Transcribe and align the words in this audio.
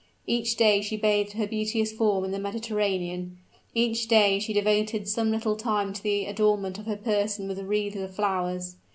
Each 0.25 0.55
day 0.55 0.81
she 0.81 0.97
bathed 0.97 1.33
her 1.33 1.45
beauteous 1.45 1.91
form 1.91 2.25
in 2.25 2.31
the 2.31 2.39
Mediterranean; 2.39 3.37
each 3.75 4.07
day 4.07 4.39
she 4.39 4.51
devoted 4.51 5.07
some 5.07 5.29
little 5.29 5.55
time 5.55 5.93
to 5.93 6.01
the 6.01 6.25
adornment 6.25 6.79
of 6.79 6.87
her 6.87 6.97
person 6.97 7.47
with 7.47 7.59
wreaths 7.59 7.97
of 7.97 8.15
flowers. 8.15 8.77